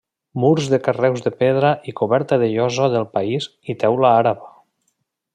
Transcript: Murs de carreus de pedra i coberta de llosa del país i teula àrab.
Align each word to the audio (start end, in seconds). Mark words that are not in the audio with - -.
Murs 0.43 0.69
de 0.69 0.77
carreus 0.85 1.19
de 1.25 1.31
pedra 1.43 1.69
i 1.91 1.93
coberta 1.99 2.39
de 2.43 2.47
llosa 2.53 2.87
del 2.97 3.05
país 3.19 3.49
i 3.75 3.79
teula 3.85 4.13
àrab. 4.23 4.41